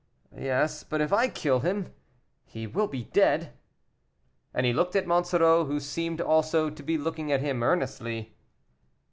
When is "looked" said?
4.73-4.95